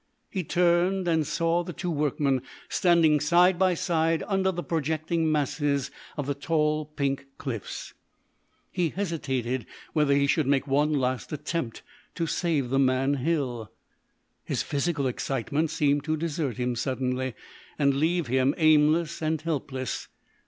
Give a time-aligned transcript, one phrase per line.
[0.31, 5.91] He turned, and saw the two workmen standing side by side under the projecting masses
[6.17, 7.93] of the tall pink cliffs.
[8.71, 11.83] He hesitated whether he should make one last attempt
[12.15, 13.71] to save the man Hill.
[14.43, 17.35] His physical excitement seemed to desert him suddenly,
[17.77, 20.07] and leave him aimless and helpless.